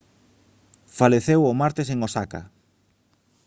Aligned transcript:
faleceu 0.97 1.39
o 1.51 1.57
martes 1.61 1.87
en 1.93 1.99
osaka 2.07 2.41